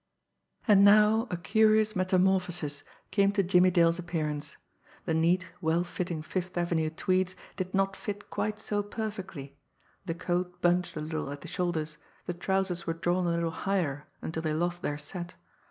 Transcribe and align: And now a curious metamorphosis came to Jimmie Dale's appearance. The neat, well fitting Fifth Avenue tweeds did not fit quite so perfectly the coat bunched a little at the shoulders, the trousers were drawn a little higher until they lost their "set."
And 0.67 0.83
now 0.83 1.27
a 1.29 1.37
curious 1.37 1.95
metamorphosis 1.95 2.81
came 3.11 3.31
to 3.33 3.43
Jimmie 3.43 3.69
Dale's 3.69 3.99
appearance. 3.99 4.57
The 5.05 5.13
neat, 5.13 5.51
well 5.61 5.83
fitting 5.83 6.23
Fifth 6.23 6.57
Avenue 6.57 6.89
tweeds 6.89 7.35
did 7.55 7.71
not 7.75 7.95
fit 7.95 8.31
quite 8.31 8.57
so 8.57 8.81
perfectly 8.81 9.59
the 10.07 10.15
coat 10.15 10.59
bunched 10.59 10.95
a 10.95 11.01
little 11.01 11.29
at 11.31 11.41
the 11.41 11.47
shoulders, 11.47 11.97
the 12.25 12.33
trousers 12.33 12.87
were 12.87 12.95
drawn 12.95 13.27
a 13.27 13.35
little 13.35 13.51
higher 13.51 14.07
until 14.23 14.41
they 14.41 14.55
lost 14.55 14.81
their 14.81 14.97
"set." 14.97 15.35